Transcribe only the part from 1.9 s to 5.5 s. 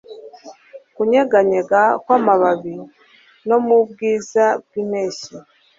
kwamababi no mubwiza bwimpeshyi